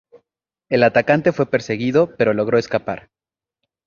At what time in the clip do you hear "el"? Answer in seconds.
0.67-0.81